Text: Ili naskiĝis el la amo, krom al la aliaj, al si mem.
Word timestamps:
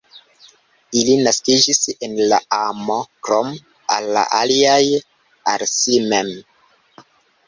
Ili 0.99 1.15
naskiĝis 1.25 1.79
el 2.07 2.15
la 2.31 2.39
amo, 2.57 2.95
krom 3.27 3.51
al 3.97 4.07
la 4.15 4.23
aliaj, 4.39 4.79
al 5.53 5.67
si 5.73 5.99
mem. 6.15 6.33